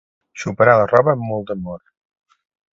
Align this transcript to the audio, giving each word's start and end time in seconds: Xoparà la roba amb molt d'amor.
Xoparà 0.43 0.73
la 0.79 0.87
roba 0.93 1.15
amb 1.15 1.27
molt 1.33 1.47
d'amor. 1.53 1.85